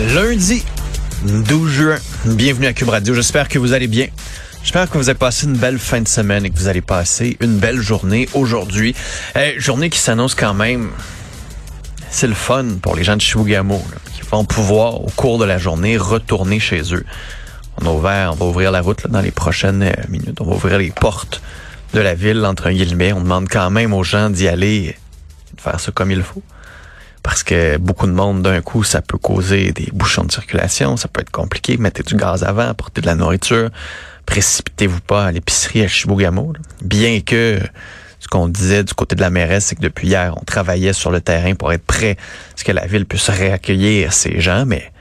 Lundi 0.00 0.64
12 1.24 1.70
juin. 1.70 1.98
Bienvenue 2.24 2.66
à 2.66 2.72
Cube 2.72 2.88
Radio. 2.88 3.14
J'espère 3.14 3.48
que 3.48 3.60
vous 3.60 3.74
allez 3.74 3.86
bien. 3.86 4.08
J'espère 4.64 4.90
que 4.90 4.98
vous 4.98 5.08
avez 5.08 5.16
passé 5.16 5.46
une 5.46 5.56
belle 5.56 5.78
fin 5.78 6.00
de 6.00 6.08
semaine 6.08 6.44
et 6.44 6.50
que 6.50 6.58
vous 6.58 6.66
allez 6.66 6.80
passer 6.80 7.36
une 7.38 7.58
belle 7.58 7.80
journée 7.80 8.28
aujourd'hui. 8.34 8.96
Eh, 9.36 9.54
journée 9.60 9.90
qui 9.90 10.00
s'annonce 10.00 10.34
quand 10.34 10.52
même. 10.52 10.90
C'est 12.10 12.26
le 12.26 12.34
fun 12.34 12.64
pour 12.82 12.96
les 12.96 13.04
gens 13.04 13.14
de 13.14 13.20
Chibougamau 13.20 13.80
qui 14.12 14.22
vont 14.22 14.44
pouvoir, 14.44 15.00
au 15.00 15.10
cours 15.14 15.38
de 15.38 15.44
la 15.44 15.58
journée, 15.58 15.96
retourner 15.96 16.58
chez 16.58 16.92
eux. 16.92 17.04
On 17.80 17.86
a 17.86 17.90
ouvert, 17.90 18.32
on 18.32 18.36
va 18.36 18.46
ouvrir 18.46 18.72
la 18.72 18.80
route 18.80 19.06
dans 19.06 19.20
les 19.20 19.30
prochaines 19.30 19.84
euh, 19.84 19.92
minutes. 20.08 20.40
On 20.40 20.44
va 20.44 20.56
ouvrir 20.56 20.78
les 20.78 20.90
portes 20.90 21.40
de 21.92 22.00
la 22.00 22.14
ville, 22.14 22.44
entre 22.44 22.68
guillemets. 22.70 23.12
On 23.12 23.20
demande 23.20 23.46
quand 23.48 23.70
même 23.70 23.94
aux 23.94 24.02
gens 24.02 24.28
d'y 24.28 24.48
aller, 24.48 24.96
de 25.56 25.60
faire 25.60 25.78
ça 25.78 25.92
comme 25.92 26.10
il 26.10 26.24
faut 26.24 26.42
parce 27.24 27.42
que 27.42 27.78
beaucoup 27.78 28.06
de 28.06 28.12
monde 28.12 28.42
d'un 28.42 28.60
coup, 28.60 28.84
ça 28.84 29.00
peut 29.00 29.16
causer 29.16 29.72
des 29.72 29.88
bouchons 29.92 30.24
de 30.24 30.30
circulation, 30.30 30.98
ça 30.98 31.08
peut 31.08 31.22
être 31.22 31.30
compliqué. 31.30 31.78
Mettez 31.78 32.02
du 32.02 32.16
gaz 32.16 32.44
avant, 32.44 32.68
apportez 32.68 33.00
de 33.00 33.06
la 33.06 33.14
nourriture, 33.14 33.70
précipitez-vous 34.26 35.00
pas 35.00 35.24
à 35.24 35.32
l'épicerie 35.32 35.82
à 35.82 35.88
Chibougamau. 35.88 36.52
Bien 36.82 37.20
que 37.20 37.58
ce 38.20 38.28
qu'on 38.28 38.46
disait 38.46 38.84
du 38.84 38.92
côté 38.92 39.16
de 39.16 39.22
la 39.22 39.30
mairesse, 39.30 39.64
c'est 39.64 39.74
que 39.74 39.80
depuis 39.80 40.08
hier, 40.08 40.34
on 40.36 40.44
travaillait 40.44 40.92
sur 40.92 41.10
le 41.10 41.22
terrain 41.22 41.54
pour 41.54 41.72
être 41.72 41.84
prêt 41.84 42.18
à 42.18 42.56
ce 42.56 42.62
que 42.62 42.72
la 42.72 42.86
ville 42.86 43.06
puisse 43.06 43.30
réaccueillir 43.30 44.12
ces 44.12 44.38
gens, 44.42 44.66
mais 44.66 44.92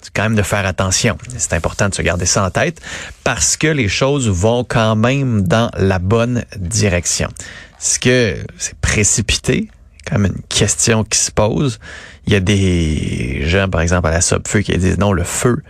c'est 0.00 0.14
quand 0.14 0.22
même 0.22 0.36
de 0.36 0.42
faire 0.42 0.64
attention. 0.64 1.18
C'est 1.36 1.52
important 1.52 1.90
de 1.90 1.94
se 1.94 2.00
garder 2.00 2.24
ça 2.24 2.46
en 2.46 2.50
tête 2.50 2.80
parce 3.24 3.58
que 3.58 3.66
les 3.66 3.88
choses 3.88 4.26
vont 4.26 4.64
quand 4.64 4.96
même 4.96 5.42
dans 5.42 5.70
la 5.76 5.98
bonne 5.98 6.46
direction. 6.56 7.28
Est-ce 7.78 7.98
que 7.98 8.36
c'est 8.56 8.78
précipité? 8.78 9.68
Quand 10.06 10.18
même 10.18 10.32
une 10.36 10.42
question 10.48 11.04
qui 11.04 11.18
se 11.18 11.30
pose. 11.30 11.78
Il 12.26 12.32
y 12.32 12.36
a 12.36 12.40
des 12.40 13.46
gens, 13.46 13.68
par 13.68 13.80
exemple, 13.80 14.08
à 14.08 14.10
la 14.10 14.20
Sopfeu 14.20 14.60
qui 14.60 14.76
disent 14.76 14.98
non, 14.98 15.12
le 15.12 15.24
feu 15.24 15.62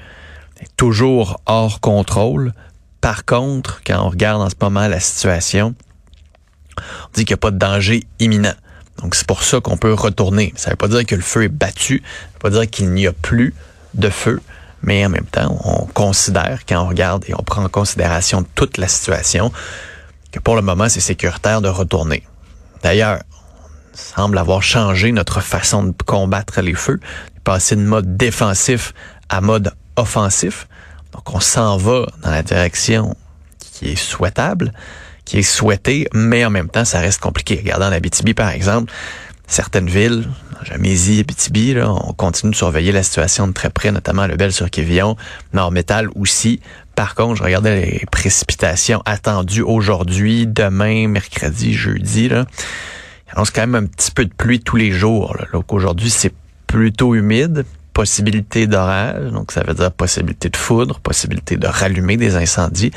est 0.60 0.76
toujours 0.76 1.40
hors 1.46 1.80
contrôle. 1.80 2.52
Par 3.00 3.24
contre, 3.24 3.82
quand 3.86 4.04
on 4.04 4.08
regarde 4.08 4.42
en 4.42 4.50
ce 4.50 4.54
moment 4.60 4.88
la 4.88 5.00
situation, 5.00 5.74
on 6.78 6.82
dit 7.14 7.24
qu'il 7.24 7.34
n'y 7.34 7.38
a 7.38 7.38
pas 7.38 7.50
de 7.50 7.58
danger 7.58 8.04
imminent. 8.18 8.54
Donc, 9.02 9.14
c'est 9.14 9.26
pour 9.26 9.42
ça 9.42 9.60
qu'on 9.60 9.76
peut 9.76 9.92
retourner. 9.92 10.52
Ça 10.56 10.70
ne 10.70 10.72
veut 10.72 10.76
pas 10.76 10.88
dire 10.88 11.04
que 11.04 11.14
le 11.14 11.22
feu 11.22 11.44
est 11.44 11.48
battu. 11.48 12.02
Ça 12.02 12.28
ne 12.28 12.32
veut 12.32 12.38
pas 12.38 12.50
dire 12.50 12.70
qu'il 12.70 12.90
n'y 12.92 13.06
a 13.06 13.12
plus 13.12 13.54
de 13.94 14.08
feu. 14.08 14.40
Mais 14.82 15.04
en 15.04 15.08
même 15.08 15.26
temps, 15.26 15.58
on 15.64 15.86
considère, 15.86 16.60
quand 16.66 16.82
on 16.82 16.88
regarde 16.88 17.24
et 17.28 17.34
on 17.34 17.42
prend 17.42 17.62
en 17.62 17.68
considération 17.68 18.44
toute 18.54 18.78
la 18.78 18.88
situation, 18.88 19.52
que 20.32 20.40
pour 20.40 20.56
le 20.56 20.62
moment, 20.62 20.88
c'est 20.88 21.00
sécuritaire 21.00 21.60
de 21.60 21.68
retourner. 21.68 22.22
D'ailleurs, 22.82 23.20
semble 23.96 24.38
avoir 24.38 24.62
changé 24.62 25.10
notre 25.12 25.40
façon 25.40 25.84
de 25.84 25.94
combattre 26.04 26.60
les 26.60 26.74
feux, 26.74 27.00
passer 27.44 27.76
de 27.76 27.82
mode 27.82 28.16
défensif 28.16 28.92
à 29.28 29.40
mode 29.40 29.72
offensif. 29.96 30.68
Donc 31.12 31.34
on 31.34 31.40
s'en 31.40 31.76
va 31.76 32.06
dans 32.22 32.30
la 32.30 32.42
direction 32.42 33.16
qui 33.58 33.90
est 33.90 33.96
souhaitable, 33.96 34.72
qui 35.24 35.38
est 35.38 35.42
souhaitée, 35.42 36.08
mais 36.12 36.44
en 36.44 36.50
même 36.50 36.68
temps 36.68 36.84
ça 36.84 37.00
reste 37.00 37.20
compliqué. 37.20 37.56
Regardons 37.56 37.90
Abitibi 37.90 38.34
par 38.34 38.50
exemple, 38.50 38.92
certaines 39.46 39.88
villes, 39.88 40.28
Jamésie, 40.62 41.20
Abitibi, 41.20 41.74
là, 41.74 41.90
on 41.90 42.12
continue 42.12 42.52
de 42.52 42.56
surveiller 42.56 42.92
la 42.92 43.02
situation 43.02 43.46
de 43.46 43.52
très 43.52 43.70
près, 43.70 43.92
notamment 43.92 44.26
le 44.26 44.36
Bel-sur-Quévillon, 44.36 45.16
Nord-Métal 45.52 46.08
aussi. 46.16 46.60
Par 46.94 47.14
contre, 47.14 47.36
je 47.36 47.42
regardais 47.42 47.80
les 47.80 48.06
précipitations 48.10 49.02
attendues 49.04 49.62
aujourd'hui, 49.62 50.46
demain, 50.46 51.08
mercredi, 51.08 51.74
jeudi. 51.74 52.28
Là 52.28 52.46
annonce 53.32 53.50
quand 53.50 53.62
même 53.62 53.74
un 53.74 53.86
petit 53.86 54.10
peu 54.10 54.24
de 54.24 54.32
pluie 54.32 54.60
tous 54.60 54.76
les 54.76 54.90
jours. 54.90 55.36
Là. 55.36 55.46
Donc 55.52 55.72
aujourd'hui, 55.72 56.10
c'est 56.10 56.32
plutôt 56.66 57.14
humide, 57.14 57.64
possibilité 57.92 58.66
d'orage, 58.66 59.30
donc 59.32 59.52
ça 59.52 59.62
veut 59.62 59.74
dire 59.74 59.90
possibilité 59.92 60.50
de 60.50 60.56
foudre, 60.56 61.00
possibilité 61.00 61.56
de 61.56 61.66
rallumer 61.66 62.16
des 62.16 62.36
incendies. 62.36 62.90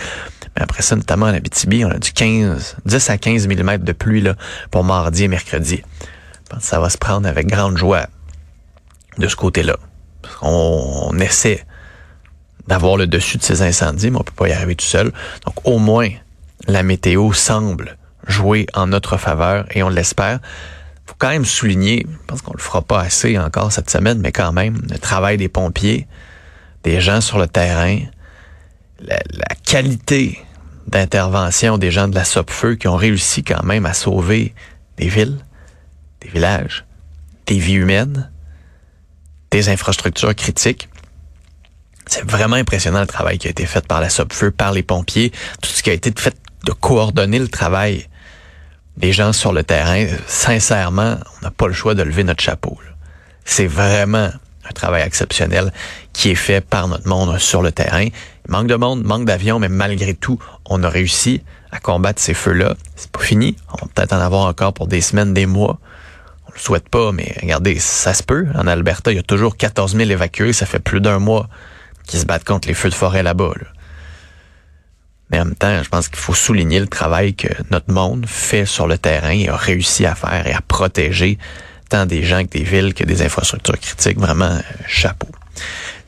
Mais 0.56 0.64
après 0.64 0.82
ça, 0.82 0.96
notamment 0.96 1.28
en 1.28 1.34
Abitibi, 1.34 1.86
on 1.86 1.90
a 1.90 2.00
du 2.00 2.12
15, 2.12 2.78
10 2.86 3.10
à 3.10 3.18
15 3.18 3.48
mm 3.48 3.78
de 3.78 3.92
pluie 3.94 4.22
là, 4.22 4.36
pour 4.72 4.84
mardi 4.84 5.24
et 5.24 5.28
mercredi. 5.28 5.82
Je 5.82 6.56
pense 6.56 6.64
ça 6.64 6.80
va 6.80 6.90
se 6.90 6.98
prendre 6.98 7.28
avec 7.28 7.48
grande 7.48 7.78
joie 7.78 8.08
de 9.18 9.28
ce 9.28 9.36
côté-là. 9.36 9.78
On, 10.42 11.10
on 11.12 11.20
essaie 11.20 11.66
d'avoir 12.68 12.98
le 12.98 13.08
dessus 13.08 13.38
de 13.38 13.44
ces 13.44 13.62
incendies, 13.62 14.12
mais 14.12 14.18
on 14.18 14.24
peut 14.24 14.34
pas 14.36 14.50
y 14.50 14.52
arriver 14.52 14.76
tout 14.76 14.86
seul. 14.86 15.12
Donc 15.46 15.56
au 15.64 15.80
moins, 15.80 16.10
la 16.68 16.84
météo 16.84 17.34
semble 17.34 17.98
jouer 18.30 18.68
en 18.74 18.88
notre 18.88 19.18
faveur 19.18 19.66
et 19.72 19.84
on 19.84 19.90
l'espère. 19.90 20.40
faut 21.06 21.16
quand 21.18 21.30
même 21.30 21.46
souligner, 21.46 22.06
je 22.10 22.26
pense 22.28 22.42
qu'on 22.42 22.54
le 22.54 22.62
fera 22.62 22.82
pas 22.82 23.02
assez 23.02 23.38
encore 23.38 23.72
cette 23.72 23.90
semaine, 23.90 24.20
mais 24.20 24.32
quand 24.32 24.54
même, 24.54 24.82
le 24.90 24.98
travail 25.00 25.38
des 25.38 25.50
pompiers, 25.50 26.08
des 26.84 27.02
gens 27.02 27.20
sur 27.20 27.40
le 27.40 27.48
terrain, 27.48 27.98
la, 29.00 29.20
la 29.32 29.56
qualité 29.66 30.40
d'intervention 30.88 31.78
des 31.78 31.92
gens 31.92 32.08
de 32.08 32.16
la 32.16 32.24
Sopfeu 32.26 32.76
qui 32.76 32.88
ont 32.88 32.96
réussi 32.96 33.44
quand 33.44 33.64
même 33.64 33.86
à 33.86 33.94
sauver 33.94 34.54
des 34.98 35.08
villes, 35.08 35.38
des 36.22 36.30
villages, 36.30 36.86
des 37.46 37.60
vies 37.60 37.76
humaines, 37.76 38.30
des 39.52 39.70
infrastructures 39.70 40.36
critiques. 40.36 40.90
C'est 42.06 42.30
vraiment 42.30 42.56
impressionnant 42.56 43.02
le 43.02 43.08
travail 43.08 43.38
qui 43.38 43.48
a 43.48 43.52
été 43.52 43.66
fait 43.66 43.86
par 43.86 44.02
la 44.02 44.10
Sopfeu, 44.10 44.52
par 44.52 44.72
les 44.72 44.84
pompiers, 44.84 45.32
tout 45.62 45.70
ce 45.70 45.84
qui 45.84 45.90
a 45.90 45.94
été 45.94 46.12
fait 46.16 46.36
de 46.66 46.72
coordonner 46.72 47.40
le 47.40 47.48
travail 47.48 48.09
des 49.00 49.14
gens 49.14 49.34
sur 49.34 49.54
le 49.54 49.64
terrain. 49.64 50.06
Sincèrement, 50.28 51.18
on 51.38 51.46
n'a 51.46 51.52
pas 51.52 51.68
le 51.68 51.74
choix 51.74 51.96
de 51.96 52.04
lever 52.04 52.24
notre 52.24 52.44
chapeau. 52.44 52.78
C'est 53.46 53.68
vraiment 53.68 54.30
un 54.70 54.74
travail 54.74 55.02
exceptionnel 55.02 55.74
qui 56.14 56.30
est 56.30 56.36
fait 56.36 56.62
par 56.62 56.88
notre 56.88 57.08
monde 57.08 57.38
sur 57.40 57.62
le 57.62 57.72
terrain. 57.72 58.04
Il 58.04 58.52
manque 58.52 58.68
de 58.68 58.76
monde, 58.76 59.04
manque 59.04 59.26
d'avions, 59.26 59.58
mais 59.58 59.70
malgré 59.70 60.14
tout, 60.14 60.40
on 60.66 60.84
a 60.84 60.90
réussi 60.90 61.42
à 61.72 61.80
combattre 61.80 62.22
ces 62.22 62.34
feux-là. 62.34 62.76
C'est 62.96 63.10
pas 63.10 63.22
fini. 63.22 63.56
On 63.70 63.86
va 63.86 63.92
peut-être 63.94 64.14
en 64.14 64.20
avoir 64.20 64.46
encore 64.46 64.74
pour 64.74 64.88
des 64.88 65.02
semaines, 65.02 65.34
des 65.34 65.46
mois. 65.46 65.80
On 66.48 66.52
le 66.54 66.60
souhaite 66.60 66.90
pas, 66.90 67.12
mais 67.12 67.36
regardez, 67.42 67.80
ça 67.80 68.14
se 68.14 68.24
peut. 68.24 68.48
En 68.56 68.68
Alberta, 68.68 69.12
il 69.12 69.16
y 69.16 69.20
a 69.20 69.24
toujours 69.24 69.56
14 69.56 69.96
000 69.96 70.10
évacués. 70.10 70.52
Ça 70.52 70.66
fait 70.66 70.80
plus 70.80 71.00
d'un 71.00 71.20
mois 71.20 71.48
qu'ils 72.06 72.20
se 72.20 72.26
battent 72.26 72.44
contre 72.44 72.68
les 72.68 72.74
feux 72.74 72.90
de 72.90 72.96
forêt 72.96 73.24
là-bas. 73.24 73.54
Là. 73.56 73.68
Mais 75.30 75.40
en 75.40 75.46
même 75.46 75.56
temps, 75.56 75.84
je 75.84 75.90
pense 75.90 76.08
qu'il 76.08 76.18
faut 76.18 76.34
souligner 76.34 76.80
le 76.80 76.88
travail 76.88 77.34
que 77.36 77.48
notre 77.70 77.92
monde 77.92 78.26
fait 78.28 78.66
sur 78.66 78.88
le 78.88 78.98
terrain 78.98 79.32
et 79.32 79.48
a 79.48 79.56
réussi 79.56 80.06
à 80.06 80.16
faire 80.16 80.48
et 80.48 80.54
à 80.54 80.62
protéger 80.62 81.38
tant 81.90 82.06
des 82.06 82.24
gens 82.24 82.44
que 82.44 82.50
des 82.50 82.64
villes 82.64 82.94
que 82.94 83.04
des 83.04 83.22
infrastructures 83.22 83.80
critiques. 83.80 84.20
Vraiment, 84.20 84.46
euh, 84.46 84.62
chapeau. 84.88 85.28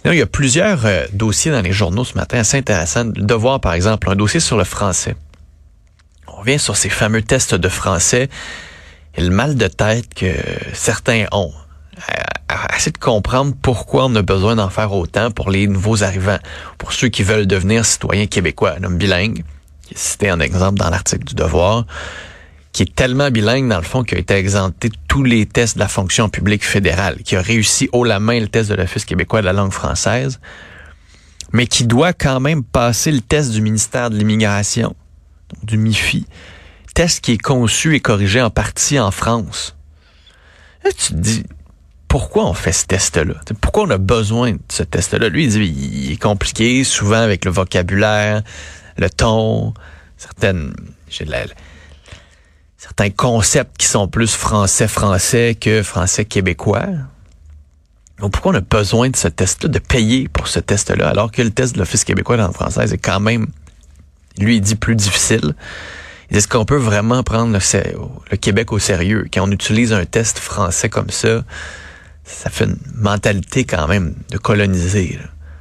Là, 0.04 0.14
il 0.14 0.18
y 0.18 0.22
a 0.22 0.28
plusieurs 0.28 0.86
euh, 0.86 1.06
dossiers 1.14 1.52
dans 1.52 1.62
les 1.62 1.72
journaux 1.72 2.04
ce 2.04 2.16
matin 2.16 2.40
assez 2.40 2.58
intéressants 2.58 3.06
de 3.06 3.34
voir, 3.34 3.60
par 3.60 3.74
exemple, 3.74 4.10
un 4.10 4.16
dossier 4.16 4.40
sur 4.40 4.58
le 4.58 4.64
français. 4.64 5.16
On 6.28 6.38
revient 6.38 6.60
sur 6.60 6.76
ces 6.76 6.90
fameux 6.90 7.22
tests 7.22 7.54
de 7.54 7.70
français 7.70 8.30
et 9.16 9.22
le 9.22 9.30
mal 9.30 9.56
de 9.56 9.68
tête 9.68 10.14
que 10.14 10.32
certains 10.74 11.26
ont 11.32 11.52
essayer 12.76 12.92
de 12.92 12.98
comprendre 12.98 13.54
pourquoi 13.62 14.06
on 14.06 14.16
a 14.16 14.22
besoin 14.22 14.56
d'en 14.56 14.70
faire 14.70 14.94
autant 14.94 15.32
pour 15.32 15.52
les 15.52 15.68
nouveaux 15.68 16.04
arrivants, 16.04 16.40
pour 16.78 16.94
ceux 16.94 17.10
qui 17.10 17.24
veulent 17.24 17.48
devenir 17.48 17.86
citoyens 17.86 18.28
québécois, 18.28 18.76
un 18.80 18.84
homme 18.84 18.98
bilingue, 18.98 19.44
qui 19.84 19.94
est 19.94 19.98
cité 19.98 20.32
en 20.32 20.40
exemple 20.40 20.80
dans 20.80 20.90
l'article 20.90 21.26
du 21.26 21.36
Devoir, 21.36 21.86
qui 22.72 22.84
est 22.84 22.96
tellement 22.96 23.30
bilingue 23.30 23.68
dans 23.68 23.78
le 23.78 23.84
fond 23.84 24.04
qu'il 24.04 24.18
a 24.18 24.22
été 24.22 24.36
exempté 24.36 24.90
de 24.90 24.96
tous 25.08 25.24
les 25.24 25.46
tests 25.46 25.76
de 25.76 25.80
la 25.80 25.88
fonction 25.88 26.30
publique 26.30 26.66
fédérale, 26.66 27.18
qui 27.24 27.36
a 27.36 27.42
réussi 27.42 27.90
haut 27.92 28.04
la 28.04 28.20
main 28.20 28.40
le 28.40 28.48
test 28.48 28.70
de 28.70 28.76
l'Office 28.76 29.06
québécois 29.06 29.42
de 29.42 29.46
la 29.46 29.54
langue 29.54 29.74
française, 29.74 30.40
mais 31.52 31.68
qui 31.68 31.86
doit 31.86 32.14
quand 32.14 32.40
même 32.40 32.64
passer 32.64 33.12
le 33.12 33.22
test 33.22 33.52
du 33.52 33.62
ministère 33.62 34.10
de 34.10 34.18
l'Immigration, 34.18 34.96
du 35.64 35.78
MIFI, 35.78 36.26
test 36.94 37.22
qui 37.22 37.34
est 37.34 37.42
conçu 37.42 37.96
et 37.96 38.00
corrigé 38.00 38.42
en 38.42 38.50
partie 38.50 39.00
en 39.00 39.12
France. 39.12 39.76
Tu 40.98 41.14
dis, 41.14 41.44
pourquoi 42.12 42.46
on 42.46 42.54
fait 42.54 42.74
ce 42.74 42.86
test-là? 42.88 43.36
Pourquoi 43.62 43.84
on 43.84 43.90
a 43.90 43.98
besoin 43.98 44.52
de 44.52 44.60
ce 44.68 44.84
test-là? 44.84 45.30
Lui, 45.30 45.46
il 45.46 45.50
dit 45.50 45.64
il 45.64 46.12
est 46.12 46.22
compliqué, 46.22 46.84
souvent 46.84 47.22
avec 47.22 47.46
le 47.46 47.52
vocabulaire, 47.52 48.42
le 48.98 49.10
ton, 49.10 49.74
certaines. 50.18 50.74
La, 51.26 51.46
certains 52.78 53.12
concepts 53.12 53.78
qui 53.78 53.88
sont 53.88 54.10
plus 54.10 54.36
français-français 54.36 55.56
que 55.56 55.84
français-québécois. 55.84 56.84
pourquoi 58.18 58.52
on 58.52 58.56
a 58.56 58.62
besoin 58.62 59.10
de 59.10 59.16
ce 59.16 59.30
test-là, 59.30 59.70
de 59.70 59.80
payer 59.80 60.28
pour 60.28 60.50
ce 60.50 60.60
test-là, 60.60 61.08
alors 61.08 61.32
que 61.32 61.42
le 61.42 61.52
test 61.52 61.76
de 61.76 61.80
l'Office 61.80 62.04
québécois 62.04 62.36
de 62.36 62.42
langue 62.42 62.54
française 62.54 62.92
est 62.92 62.98
quand 62.98 63.22
même, 63.22 63.48
lui, 64.38 64.58
il 64.58 64.62
dit 64.62 64.76
plus 64.76 64.98
difficile? 64.98 65.56
Est-ce 66.30 66.50
qu'on 66.50 66.66
peut 66.66 66.76
vraiment 66.76 67.24
prendre 67.24 67.54
le, 67.54 68.36
Québec 68.36 68.74
au 68.74 68.80
sérieux? 68.80 69.28
Quand 69.34 69.48
on 69.48 69.52
utilise 69.52 69.94
un 69.94 70.04
test 70.04 70.40
français 70.40 70.90
comme 70.90 71.10
ça, 71.10 71.46
ça 72.32 72.50
fait 72.50 72.66
une 72.66 72.78
mentalité 72.96 73.66
quand 73.66 73.88
même 73.88 74.16
de 74.30 74.38
coloniser, 74.38 75.20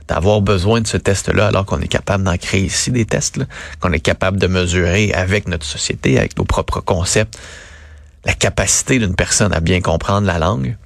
d'avoir 0.09 0.41
besoin 0.41 0.81
de 0.81 0.87
ce 0.87 0.97
test-là 0.97 1.49
alors 1.49 1.67
qu'on 1.67 1.81
est 1.81 1.89
capable 1.89 2.25
d'en 2.25 2.37
créer 2.37 2.63
ici 2.63 2.91
des 2.91 3.05
tests, 3.05 3.41
qu'on 3.81 3.93
est 3.93 4.01
capable 4.01 4.39
de 4.39 4.47
mesurer 4.47 5.13
avec 5.13 5.49
notre 5.49 5.67
société, 5.67 6.19
avec 6.19 6.37
nos 6.39 6.45
propres 6.45 6.81
concepts, 6.81 7.39
la 8.25 8.35
capacité 8.35 8.99
d'une 8.99 9.15
personne 9.15 9.53
à 9.53 9.61
bien 9.61 9.81
comprendre 9.81 10.27
la 10.27 10.39
langue. 10.39 10.77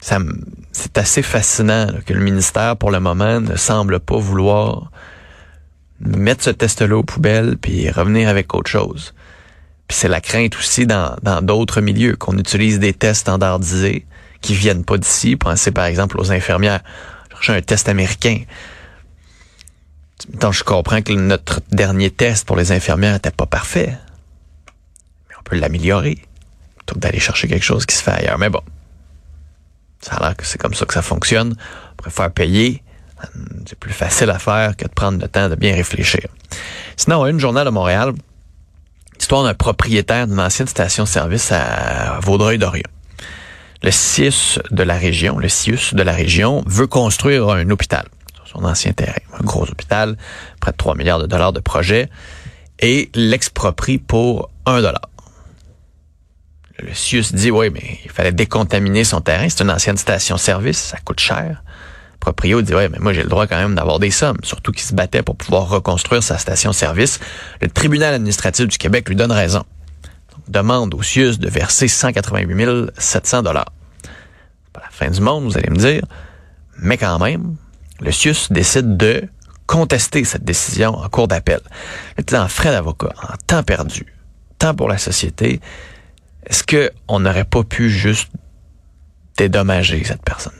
C'est 0.00 0.96
assez 0.96 1.22
fascinant 1.22 1.88
que 2.06 2.14
le 2.14 2.20
ministère, 2.20 2.76
pour 2.76 2.90
le 2.90 3.00
moment, 3.00 3.40
ne 3.40 3.56
semble 3.56 4.00
pas 4.00 4.16
vouloir 4.16 4.90
mettre 6.00 6.44
ce 6.44 6.50
test-là 6.50 6.96
aux 6.96 7.02
poubelles 7.02 7.58
puis 7.58 7.90
revenir 7.90 8.28
avec 8.28 8.54
autre 8.54 8.70
chose. 8.70 9.14
Puis 9.88 9.98
c'est 9.98 10.08
la 10.08 10.20
crainte 10.20 10.56
aussi 10.56 10.86
dans 10.86 11.16
d'autres 11.42 11.80
milieux 11.80 12.16
qu'on 12.16 12.38
utilise 12.38 12.78
des 12.78 12.94
tests 12.94 13.22
standardisés 13.22 14.06
qui 14.40 14.54
viennent 14.54 14.84
pas 14.84 14.98
d'ici. 14.98 15.36
Pensez 15.36 15.70
par 15.70 15.84
exemple 15.84 16.18
aux 16.20 16.32
infirmières. 16.32 16.80
J'ai 17.40 17.54
un 17.54 17.62
test 17.62 17.88
américain. 17.88 18.42
Donc 20.28 20.52
je 20.52 20.62
comprends 20.62 21.00
que 21.00 21.12
notre 21.12 21.60
dernier 21.70 22.10
test 22.10 22.46
pour 22.46 22.56
les 22.56 22.72
infirmières 22.72 23.14
n'était 23.14 23.30
pas 23.30 23.46
parfait. 23.46 23.96
Mais 25.28 25.34
on 25.38 25.42
peut 25.42 25.56
l'améliorer 25.56 26.18
plutôt 26.76 26.94
que 26.94 27.00
d'aller 27.00 27.20
chercher 27.20 27.48
quelque 27.48 27.64
chose 27.64 27.86
qui 27.86 27.96
se 27.96 28.02
fait 28.02 28.12
ailleurs. 28.12 28.38
Mais 28.38 28.50
bon, 28.50 28.62
ça 30.00 30.16
a 30.16 30.34
que 30.34 30.44
c'est 30.44 30.58
comme 30.58 30.74
ça 30.74 30.84
que 30.84 30.94
ça 30.94 31.02
fonctionne. 31.02 31.54
On 31.92 31.96
préfère 31.96 32.30
payer 32.30 32.82
c'est 33.66 33.78
plus 33.78 33.92
facile 33.92 34.30
à 34.30 34.38
faire 34.38 34.76
que 34.76 34.84
de 34.84 34.92
prendre 34.92 35.20
le 35.20 35.28
temps 35.28 35.48
de 35.48 35.54
bien 35.54 35.74
réfléchir. 35.74 36.26
Sinon, 36.96 37.26
une 37.26 37.40
journal 37.40 37.64
de 37.64 37.70
Montréal, 37.70 38.12
histoire 39.18 39.44
d'un 39.44 39.54
propriétaire 39.54 40.26
d'une 40.26 40.40
ancienne 40.40 40.68
station-service 40.68 41.52
à 41.52 42.18
Vaudreuil-Dorion. 42.20 42.82
Le 43.82 43.90
CIUS 43.90 44.58
de 44.70 44.82
la 44.82 44.96
région, 44.96 45.38
le 45.38 45.48
CIUS 45.48 45.94
de 45.94 46.02
la 46.02 46.12
région 46.12 46.62
veut 46.66 46.86
construire 46.86 47.48
un 47.48 47.68
hôpital 47.70 48.06
sur 48.34 48.46
son 48.46 48.64
ancien 48.64 48.92
terrain, 48.92 49.20
un 49.38 49.44
gros 49.44 49.62
hôpital, 49.62 50.16
près 50.60 50.72
de 50.72 50.76
3 50.76 50.96
milliards 50.96 51.20
de 51.20 51.26
dollars 51.26 51.52
de 51.52 51.60
projet, 51.60 52.10
et 52.78 53.10
l'exproprie 53.14 53.98
pour 53.98 54.50
1 54.66 54.82
dollar. 54.82 55.08
Le 56.78 56.92
CIUS 56.94 57.32
dit, 57.32 57.50
oui, 57.50 57.70
mais 57.70 57.98
il 58.04 58.10
fallait 58.10 58.32
décontaminer 58.32 59.04
son 59.04 59.20
terrain, 59.20 59.48
c'est 59.48 59.62
une 59.62 59.70
ancienne 59.70 59.96
station-service, 59.96 60.78
ça 60.78 60.98
coûte 61.04 61.20
cher 61.20 61.62
proprio 62.20 62.60
dit, 62.62 62.74
ouais, 62.74 62.88
mais 62.88 62.98
moi 63.00 63.12
j'ai 63.12 63.22
le 63.22 63.28
droit 63.28 63.46
quand 63.46 63.56
même 63.56 63.74
d'avoir 63.74 63.98
des 63.98 64.10
sommes, 64.10 64.36
surtout 64.44 64.70
qu'il 64.70 64.82
se 64.82 64.94
battait 64.94 65.22
pour 65.22 65.36
pouvoir 65.36 65.68
reconstruire 65.68 66.22
sa 66.22 66.38
station-service. 66.38 67.18
Le 67.60 67.68
tribunal 67.68 68.14
administratif 68.14 68.68
du 68.68 68.78
Québec 68.78 69.08
lui 69.08 69.16
donne 69.16 69.32
raison. 69.32 69.64
Demande 70.50 70.94
au 70.94 71.02
CIUS 71.02 71.38
de 71.38 71.48
verser 71.48 71.88
188 71.88 72.90
700 72.96 73.42
dollars. 73.42 73.72
Pas 74.72 74.82
la 74.82 74.90
fin 74.90 75.10
du 75.10 75.20
monde, 75.20 75.44
vous 75.44 75.56
allez 75.56 75.70
me 75.70 75.76
dire, 75.76 76.02
mais 76.78 76.98
quand 76.98 77.18
même, 77.18 77.56
le 78.00 78.12
CIUS 78.12 78.48
décide 78.50 78.96
de 78.96 79.28
contester 79.66 80.24
cette 80.24 80.44
décision 80.44 80.96
en 80.96 81.08
cours 81.08 81.28
d'appel. 81.28 81.60
En 82.32 82.48
frais 82.48 82.70
d'avocat, 82.70 83.14
en 83.22 83.36
temps 83.46 83.62
perdu, 83.62 84.06
temps 84.58 84.74
pour 84.74 84.88
la 84.88 84.98
société, 84.98 85.60
est-ce 86.46 86.64
qu'on 86.64 87.20
n'aurait 87.20 87.44
pas 87.44 87.62
pu 87.62 87.88
juste 87.88 88.30
dédommager 89.36 90.02
cette 90.04 90.22
personne? 90.22 90.52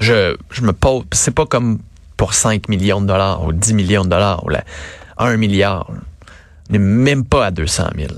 je, 0.00 0.36
je 0.50 0.62
me 0.62 0.72
pose, 0.72 1.04
c'est 1.12 1.34
pas 1.34 1.46
comme 1.46 1.78
pour 2.16 2.34
5 2.34 2.68
millions 2.68 3.00
de 3.00 3.06
dollars 3.06 3.44
ou 3.44 3.52
10 3.52 3.74
millions 3.74 4.04
de 4.04 4.10
dollars 4.10 4.44
ou 4.44 4.48
là, 4.48 4.64
1 5.18 5.36
milliard. 5.36 5.90
On 5.90 6.72
n'est 6.72 6.78
même 6.78 7.24
pas 7.24 7.46
à 7.46 7.50
200 7.50 7.90
000. 7.96 8.08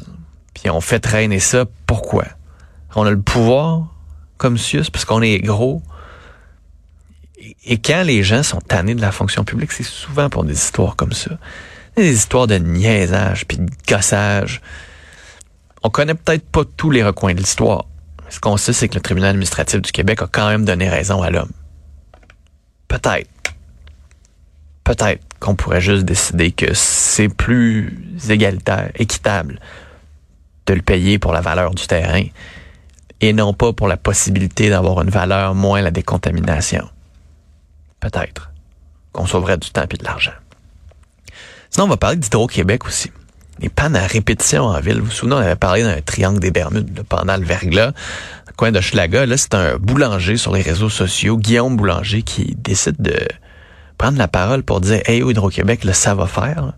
Puis 0.63 0.71
on 0.71 0.81
fait 0.81 1.01
traîner 1.01 1.41
ça. 1.41 1.65
Pourquoi? 1.87 2.25
On 2.95 3.05
a 3.05 3.11
le 3.11 3.21
pouvoir 3.21 3.89
comme 4.37 4.57
Sius 4.57 4.91
parce 4.91 5.05
qu'on 5.05 5.23
est 5.23 5.39
gros. 5.41 5.83
Et 7.65 7.79
quand 7.79 8.05
les 8.05 8.23
gens 8.23 8.43
sont 8.43 8.61
tannés 8.61 8.95
de 8.95 9.01
la 9.01 9.13
fonction 9.13 9.45
publique, 9.45 9.73
c'est 9.73 9.83
souvent 9.83 10.31
pour 10.31 10.45
des 10.45 10.55
histoires 10.55 10.95
comme 10.95 11.13
ça. 11.13 11.33
Des 11.97 12.13
histoires 12.13 12.47
de 12.47 12.57
niaisage 12.57 13.47
puis 13.47 13.59
de 13.59 13.71
gossage. 13.89 14.63
On 15.83 15.91
connaît 15.91 16.15
peut-être 16.15 16.47
pas 16.47 16.63
tous 16.77 16.91
les 16.91 17.03
recoins 17.03 17.35
de 17.35 17.39
l'histoire. 17.39 17.87
Ce 18.29 18.39
qu'on 18.41 18.57
sait, 18.57 18.73
c'est 18.73 18.89
que 18.89 18.95
le 18.95 19.01
tribunal 19.01 19.31
administratif 19.31 19.83
du 19.83 19.91
Québec 19.91 20.23
a 20.23 20.27
quand 20.27 20.49
même 20.49 20.65
donné 20.65 20.89
raison 20.89 21.23
à 21.23 21.31
l'homme 21.31 21.51
peut-être, 22.93 23.55
peut-être 24.85 25.23
qu'on 25.41 25.55
pourrait 25.55 25.81
juste 25.81 26.05
décider 26.05 26.53
que 26.53 26.75
c'est 26.75 27.29
plus 27.29 27.99
égalitaire, 28.29 28.91
équitable 28.97 29.59
de 30.67 30.75
le 30.75 30.83
payer 30.83 31.19
pour 31.19 31.33
la 31.33 31.41
valeur 31.41 31.75
du 31.75 31.87
terrain 31.87 32.25
et 33.21 33.33
non 33.33 33.55
pas 33.55 33.73
pour 33.73 33.89
la 33.89 33.97
possibilité 33.97 34.69
d'avoir 34.69 35.03
une 35.03 35.11
valeur 35.11 35.55
moins 35.55 35.81
la 35.81 35.91
décontamination. 35.91 36.89
Peut-être 38.01 38.51
qu'on 39.13 39.27
sauverait 39.27 39.59
du 39.59 39.71
temps 39.71 39.85
et 39.89 39.97
de 39.97 40.05
l'argent. 40.05 40.33
Sinon, 41.71 41.87
on 41.87 41.89
va 41.89 41.97
parler 41.97 42.17
d'Hydro-Québec 42.17 42.87
aussi. 42.87 43.11
Les 43.61 43.69
pannes 43.69 43.95
à 43.95 44.07
répétition 44.07 44.65
en 44.65 44.81
ville. 44.81 44.99
Vous 44.99 45.07
vous 45.07 45.11
souvenez, 45.11 45.37
on 45.37 45.39
avait 45.39 45.57
parlé 45.57 45.83
d'un 45.83 46.01
triangle 46.01 46.41
des 46.41 46.51
Bermudes 46.51 47.03
pendant 47.09 47.37
le 47.37 47.45
verglas 47.45 47.93
coin 48.57 48.73
de 48.73 48.81
Schlaga. 48.81 49.27
Là, 49.27 49.37
c'est 49.37 49.55
un 49.55 49.77
boulanger 49.77 50.37
sur 50.37 50.53
les 50.53 50.63
réseaux 50.63 50.89
sociaux, 50.89 51.37
Guillaume 51.37 51.77
Boulanger, 51.77 52.23
qui 52.23 52.57
décide 52.57 53.01
de 53.01 53.17
prendre 53.99 54.19
la 54.19 54.29
parole 54.29 54.63
pour 54.63 54.81
dire 54.81 55.01
Hey, 55.07 55.21
Hydro-Québec, 55.21 55.85
là, 55.85 55.93
ça 55.93 56.15
va 56.15 56.27
faire. 56.27 56.73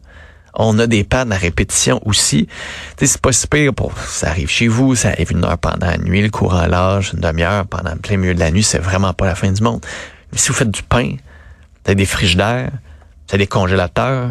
On 0.54 0.78
a 0.78 0.86
des 0.86 1.04
pannes 1.04 1.32
à 1.32 1.36
répétition 1.36 2.00
aussi. 2.06 2.48
c'est 2.96 3.20
pas 3.20 3.32
si 3.32 3.46
pire 3.46 3.74
pour, 3.74 3.96
ça 3.98 4.28
arrive 4.28 4.48
chez 4.48 4.68
vous, 4.68 4.94
ça 4.94 5.08
arrive 5.08 5.32
une 5.32 5.44
heure 5.44 5.58
pendant 5.58 5.86
la 5.86 5.98
nuit, 5.98 6.22
le 6.22 6.30
courant 6.30 6.66
large, 6.66 7.12
une 7.14 7.20
demi-heure 7.20 7.66
pendant 7.66 7.92
le 7.92 7.98
plein 7.98 8.16
milieu 8.16 8.34
de 8.34 8.40
la 8.40 8.50
nuit, 8.50 8.62
c'est 8.62 8.78
vraiment 8.78 9.12
pas 9.12 9.26
la 9.26 9.34
fin 9.34 9.50
du 9.50 9.62
monde. 9.62 9.84
Mais 10.32 10.38
si 10.38 10.48
vous 10.48 10.54
faites 10.54 10.70
du 10.70 10.82
pain, 10.82 11.16
vous 11.86 11.94
des 11.94 12.06
frigidaires, 12.06 12.70
vous 12.70 13.34
avez 13.34 13.44
des 13.44 13.48
congélateurs, 13.48 14.30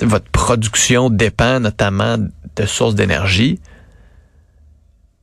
votre 0.00 0.30
production 0.30 1.08
dépend 1.08 1.58
notamment 1.60 2.16
de 2.18 2.66
sources 2.66 2.94
d'énergie 2.94 3.58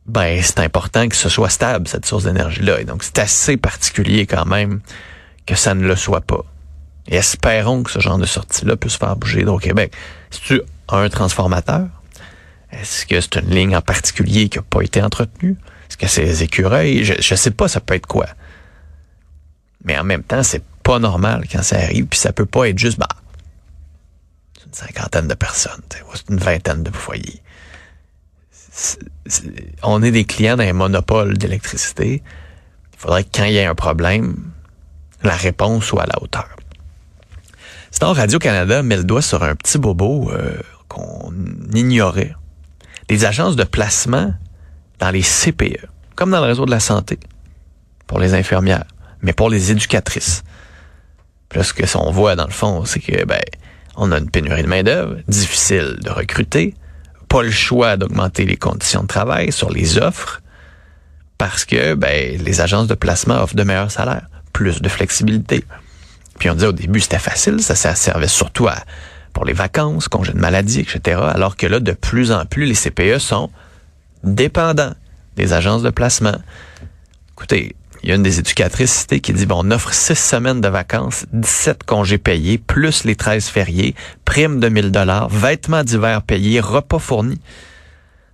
ben 0.05 0.41
c'est 0.41 0.59
important 0.59 1.07
que 1.07 1.15
ce 1.15 1.29
soit 1.29 1.49
stable, 1.49 1.87
cette 1.87 2.05
source 2.05 2.25
d'énergie-là. 2.25 2.81
Et 2.81 2.85
donc, 2.85 3.03
c'est 3.03 3.19
assez 3.19 3.57
particulier 3.57 4.25
quand 4.25 4.45
même 4.45 4.81
que 5.45 5.55
ça 5.55 5.73
ne 5.73 5.85
le 5.85 5.95
soit 5.95 6.21
pas. 6.21 6.43
Et 7.07 7.15
espérons 7.15 7.83
que 7.83 7.91
ce 7.91 7.99
genre 7.99 8.17
de 8.17 8.25
sortie-là 8.25 8.75
puisse 8.75 8.95
faire 8.95 9.15
bouger 9.15 9.45
au 9.45 9.57
Québec. 9.57 9.93
Si 10.31 10.41
tu 10.41 10.61
un 10.89 11.09
transformateur, 11.09 11.87
est-ce 12.71 13.05
que 13.05 13.19
c'est 13.19 13.35
une 13.37 13.49
ligne 13.49 13.75
en 13.75 13.81
particulier 13.81 14.49
qui 14.49 14.57
n'a 14.57 14.63
pas 14.63 14.81
été 14.81 15.01
entretenue? 15.01 15.57
Est-ce 15.89 15.97
que 15.97 16.07
c'est 16.07 16.23
les 16.23 16.43
écureuils? 16.43 17.03
Je, 17.03 17.13
ne 17.13 17.37
sais 17.37 17.51
pas, 17.51 17.67
ça 17.67 17.79
peut 17.79 17.95
être 17.95 18.07
quoi. 18.07 18.27
Mais 19.83 19.97
en 19.97 20.03
même 20.03 20.23
temps, 20.23 20.43
c'est 20.43 20.63
pas 20.83 20.99
normal 20.99 21.45
quand 21.51 21.61
ça 21.61 21.77
arrive, 21.77 22.05
puis 22.05 22.19
ça 22.19 22.31
peut 22.31 22.45
pas 22.45 22.69
être 22.69 22.79
juste, 22.79 22.99
bah, 22.99 23.07
c'est 24.57 24.65
une 24.65 24.73
cinquantaine 24.73 25.27
de 25.27 25.33
personnes, 25.33 25.81
c'est 25.89 26.29
une 26.29 26.37
vingtaine 26.37 26.83
de 26.83 26.91
foyers 26.91 27.41
on 29.83 30.01
est 30.01 30.11
des 30.11 30.25
clients 30.25 30.57
d'un 30.57 30.73
monopole 30.73 31.37
d'électricité. 31.37 32.23
Il 32.93 32.99
faudrait 32.99 33.23
que 33.23 33.29
quand 33.33 33.45
il 33.45 33.53
y 33.53 33.57
ait 33.57 33.65
un 33.65 33.75
problème, 33.75 34.51
la 35.23 35.35
réponse 35.35 35.85
soit 35.85 36.03
à 36.03 36.07
la 36.07 36.21
hauteur. 36.21 36.49
Sinon, 37.93 38.13
Radio-Canada 38.13 38.81
met 38.81 38.97
le 38.97 39.03
doigt 39.03 39.21
sur 39.21 39.43
un 39.43 39.55
petit 39.55 39.77
bobo 39.77 40.31
euh, 40.31 40.57
qu'on 40.87 41.31
ignorait. 41.75 42.33
Les 43.07 43.23
agences 43.23 43.55
de 43.55 43.63
placement 43.63 44.33
dans 44.97 45.11
les 45.11 45.21
CPE, 45.21 45.85
comme 46.15 46.31
dans 46.31 46.39
le 46.41 46.47
réseau 46.47 46.65
de 46.65 46.71
la 46.71 46.79
santé, 46.79 47.19
pour 48.07 48.19
les 48.19 48.33
infirmières, 48.33 48.85
mais 49.21 49.31
pour 49.31 49.47
les 49.47 49.71
éducatrices. 49.71 50.43
Plus 51.49 51.65
ce 51.65 51.73
que 51.75 51.83
on 51.95 52.09
voit 52.09 52.35
dans 52.35 52.47
le 52.47 52.51
fond, 52.51 52.83
c'est 52.83 52.99
que 52.99 53.25
ben 53.25 53.43
on 53.95 54.11
a 54.11 54.17
une 54.17 54.31
pénurie 54.31 54.63
de 54.63 54.67
main 54.67 54.81
d'œuvre, 54.81 55.17
difficile 55.27 55.99
de 56.01 56.09
recruter, 56.09 56.73
pas 57.29 57.43
le 57.43 57.51
choix 57.51 57.95
d'augmenter 57.95 58.45
les 58.45 58.57
conditions 58.57 59.03
de 59.03 59.07
travail 59.07 59.51
sur 59.51 59.69
les 59.69 59.99
offres 59.99 60.41
parce 61.37 61.63
que 61.63 61.93
ben, 61.93 62.41
les 62.41 62.59
agences 62.59 62.87
de 62.87 62.95
placement 62.95 63.43
offrent 63.43 63.55
de 63.55 63.63
meilleurs 63.63 63.91
salaires, 63.91 64.25
plus 64.51 64.81
de 64.81 64.89
flexibilité. 64.89 65.63
Puis 66.39 66.49
on 66.49 66.53
disait 66.55 66.67
au 66.67 66.73
début 66.73 66.99
c'était 66.99 67.19
facile, 67.19 67.61
ça, 67.61 67.75
ça 67.75 67.95
servait 67.95 68.27
surtout 68.27 68.67
à 68.67 68.75
pour 69.33 69.45
les 69.45 69.53
vacances, 69.53 70.07
congés 70.07 70.33
de 70.33 70.39
maladie, 70.39 70.81
etc. 70.81 71.19
Alors 71.33 71.57
que 71.57 71.65
là, 71.65 71.79
de 71.79 71.91
plus 71.91 72.31
en 72.31 72.45
plus, 72.45 72.65
les 72.65 72.75
CPE 72.75 73.17
sont 73.17 73.49
dépendants 74.23 74.93
des 75.35 75.53
agences 75.53 75.81
de 75.81 75.89
placement. 75.89 76.37
Écoutez, 77.35 77.75
il 78.03 78.09
y 78.09 78.11
a 78.11 78.15
une 78.15 78.23
des 78.23 78.39
éducatrices 78.39 79.07
qui 79.07 79.33
dit, 79.33 79.45
bon, 79.45 79.61
on 79.65 79.71
offre 79.71 79.93
six 79.93 80.19
semaines 80.19 80.61
de 80.61 80.67
vacances, 80.67 81.25
17 81.31 81.83
congés 81.83 82.17
payés, 82.17 82.57
plus 82.57 83.05
les 83.05 83.15
13 83.15 83.45
fériés, 83.45 83.95
prime 84.25 84.59
de 84.59 84.67
1000 84.69 84.91
dollars, 84.91 85.29
vêtements 85.29 85.83
d'hiver 85.83 86.21
payés, 86.21 86.59
repas 86.59 86.99
fournis. 86.99 87.39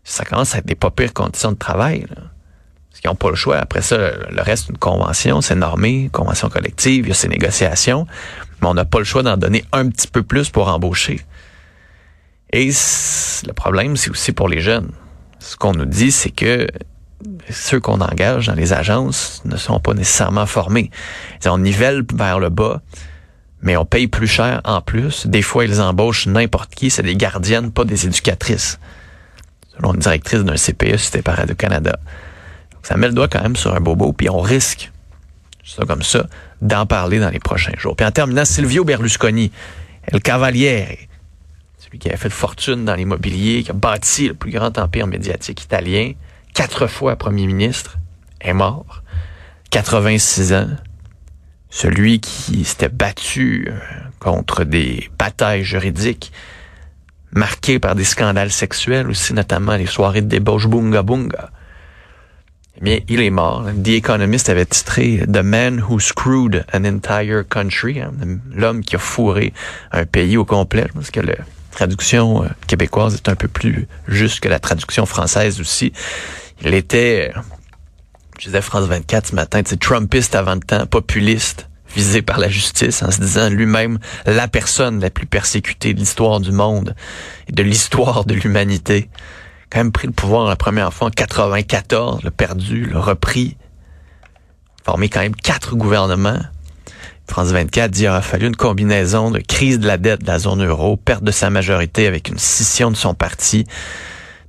Ça 0.04 0.26
commence 0.26 0.56
à 0.56 0.58
être 0.58 0.66
des 0.66 0.76
pas 0.76 0.90
pires 0.90 1.14
conditions 1.14 1.52
de 1.52 1.58
travail. 1.58 2.08
N'ont 3.06 3.16
pas 3.16 3.30
le 3.30 3.36
choix. 3.36 3.58
Après 3.58 3.82
ça, 3.82 3.98
le 3.98 4.42
reste, 4.42 4.70
une 4.70 4.78
convention, 4.78 5.42
c'est 5.42 5.56
normé, 5.56 6.10
convention 6.12 6.50
collective, 6.50 7.06
il 7.06 7.10
y 7.10 7.12
a 7.12 7.16
ces 7.16 7.30
négociations, 7.30 8.06
mais 8.62 8.68
on 8.68 8.74
n'a 8.74 8.86
pas 8.86 9.00
le 9.00 9.06
choix 9.06 9.24
d'en 9.24 9.38
donner 9.38 9.64
un 9.72 9.90
petit 9.90 10.08
peu 10.08 10.22
plus 10.22 10.50
pour 10.50 10.68
embaucher. 10.68 11.22
Et 12.52 12.68
le 12.68 13.54
problème, 13.54 13.96
c'est 13.96 14.10
aussi 14.10 14.32
pour 14.32 14.50
les 14.50 14.60
jeunes. 14.60 14.92
Ce 15.40 15.56
qu'on 15.56 15.72
nous 15.72 15.86
dit, 15.86 16.12
c'est 16.12 16.32
que 16.32 16.68
ceux 17.50 17.80
qu'on 17.80 18.02
engage 18.02 18.48
dans 18.48 18.56
les 18.56 18.74
agences 18.74 19.42
ne 19.46 19.56
sont 19.58 19.80
pas 19.80 19.94
nécessairement 19.94 20.46
formés. 20.46 20.92
On 21.46 21.58
nivelle 21.58 22.04
vers 22.14 22.40
le 22.40 22.50
bas, 22.50 22.82
mais 23.62 23.78
on 23.78 23.86
paye 23.86 24.08
plus 24.08 24.28
cher 24.28 24.62
en 24.66 24.82
plus. 24.82 25.28
Des 25.28 25.42
fois, 25.42 25.66
ils 25.66 25.82
embauchent 25.82 26.28
n'importe 26.28 26.76
qui. 26.76 26.90
C'est 26.90 27.04
des 27.04 27.16
gardiennes, 27.16 27.72
pas 27.72 27.86
des 27.86 28.06
éducatrices. 28.06 28.80
Selon 29.76 29.94
une 29.94 30.00
directrice 30.00 30.44
d'un 30.44 30.56
CPE 30.56 30.98
c'était 30.98 31.22
par 31.22 31.38
Radio-Canada. 31.38 31.98
Ça 32.90 32.98
met 32.98 33.08
le 33.08 33.14
doigt 33.14 33.28
quand 33.28 33.44
même 33.44 33.56
sur 33.56 33.76
un 33.76 33.80
bobo, 33.80 34.14
puis 34.14 34.32
on 34.32 34.40
risque, 34.40 34.92
ça 35.64 35.86
comme 35.86 36.02
ça, 36.02 36.26
d'en 36.60 36.88
parler 36.88 37.20
dans 37.20 37.30
les 37.30 37.38
prochains 37.38 37.78
jours. 37.78 37.96
Puis 37.96 38.04
en 38.04 38.10
terminant, 38.10 38.46
Silvio 38.46 38.84
Berlusconi, 38.84 39.52
El 40.12 40.24
Cavaliere, 40.24 41.08
celui 41.78 42.00
qui 42.00 42.10
a 42.10 42.18
fait 42.18 42.32
fortune 42.32 42.86
dans 42.86 42.96
l'immobilier, 42.96 43.62
qui 43.62 43.70
a 43.70 43.76
bâti 43.76 44.30
le 44.30 44.34
plus 44.34 44.50
grand 44.50 44.76
empire 44.80 45.06
médiatique 45.06 45.62
italien, 45.62 46.14
quatre 46.56 46.88
fois 46.88 47.16
premier 47.16 47.46
ministre, 47.46 48.00
est 48.42 48.54
mort. 48.54 49.04
86 49.70 50.54
ans. 50.54 50.70
Celui 51.70 52.20
qui 52.20 52.66
s'était 52.66 52.90
battu 52.90 53.68
euh, 53.70 53.78
contre 54.20 54.64
des 54.64 55.12
batailles 55.20 55.64
juridiques 55.64 56.32
marquées 57.34 57.78
par 57.78 57.94
des 57.94 58.04
scandales 58.04 58.52
sexuels 58.52 59.12
aussi, 59.12 59.36
notamment 59.36 59.76
les 59.76 59.86
soirées 59.86 60.24
de 60.24 60.28
débauche 60.28 60.66
bunga 60.66 61.04
bunga. 61.04 61.52
Bien, 62.82 63.00
il 63.10 63.20
est 63.20 63.30
mort. 63.30 63.66
The 63.84 63.90
Economist 63.90 64.48
avait 64.48 64.66
titré 64.66 65.26
The 65.28 65.44
Man 65.44 65.82
Who 65.82 66.00
Screwed 66.00 66.66
an 66.74 66.86
Entire 66.86 67.44
Country, 67.48 68.00
hein, 68.00 68.12
l'homme 68.56 68.82
qui 68.82 68.96
a 68.96 69.00
fourré 69.00 69.54
un 69.92 70.06
pays 70.06 70.38
au 70.38 70.46
complet. 70.46 70.88
Parce 70.94 71.12
que 71.12 71.20
la 71.20 71.36
traduction 71.72 72.44
euh, 72.44 72.48
québécoise 72.68 73.16
est 73.16 73.28
un 73.28 73.36
peu 73.36 73.50
plus 73.50 73.88
juste 74.08 74.40
que 74.40 74.48
la 74.48 74.60
traduction 74.60 75.06
française 75.06 75.60
aussi. 75.60 75.92
Il 76.62 76.74
était, 76.74 77.34
je 78.40 78.46
disais 78.46 78.62
France 78.62 78.86
24 78.86 79.28
ce 79.28 79.36
matin, 79.36 79.62
Trumpiste 79.64 80.36
avant 80.36 80.56
le 80.56 80.62
temps, 80.62 80.86
populiste, 80.86 81.70
visé 81.94 82.22
par 82.22 82.40
la 82.40 82.48
justice, 82.48 83.04
en 83.04 83.12
se 83.12 83.20
disant 83.20 83.50
lui-même 83.50 84.00
la 84.26 84.48
personne 84.48 85.02
la 85.02 85.10
plus 85.10 85.26
persécutée 85.26 85.94
de 85.94 86.00
l'histoire 86.00 86.40
du 86.40 86.54
monde 86.54 86.96
et 87.50 87.52
de 87.52 87.64
l'histoire 87.64 88.24
de 88.24 88.36
l'humanité. 88.36 89.10
Quand 89.72 89.80
même 89.80 89.92
pris 89.92 90.08
le 90.08 90.14
pouvoir 90.14 90.48
la 90.48 90.56
première 90.56 90.94
fois 90.94 91.08
en 91.08 91.12
94, 91.12 92.24
le 92.24 92.32
perdu, 92.32 92.86
le 92.86 93.00
repris, 93.00 93.56
formé 94.84 95.10
quand 95.10 95.20
même 95.20 95.36
quatre 95.36 95.76
gouvernements. 95.76 96.40
France 97.28 97.50
24 97.50 97.92
dit 97.92 98.00
qu'il 98.00 98.10
aura 98.10 98.24
fallu 98.24 98.48
une 98.48 98.56
combinaison 98.56 99.30
de 99.30 99.40
crise 99.40 99.80
de 99.80 99.86
la 99.86 99.98
dette 99.98 100.22
de 100.22 100.28
la 100.28 100.40
zone 100.40 100.66
euro, 100.66 100.98
perte 100.98 101.24
de 101.24 101.32
sa 101.32 101.52
majorité 101.52 102.08
avec 102.08 102.30
une 102.30 102.40
scission 102.40 102.90
de 102.90 102.96
son 102.96 103.14
parti, 103.14 103.66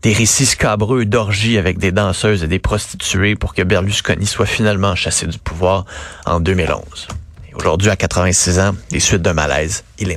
des 0.01 0.15
récits 0.15 0.47
scabreux 0.47 1.05
d'orgies 1.05 1.59
avec 1.59 1.77
des 1.77 1.93
danseuses 1.93 2.43
et 2.43 2.49
des 2.49 2.59
prostituées 2.59 3.37
pour 3.37 3.53
que 3.53 3.61
Berlusconi 3.63 4.25
soit 4.25 4.47
finalement 4.47 4.95
chassé 4.95 5.27
du 5.27 5.39
pouvoir 5.39 5.85
en 6.25 6.41
2011. 6.41 7.09
Aujourd'hui, 7.53 7.91
à 7.91 7.97
86 7.97 8.59
ans, 8.61 8.75
des 8.91 9.01
suites 9.01 9.21
de 9.21 9.33
malaise, 9.33 9.85
il 9.99 10.07
est 10.07 10.09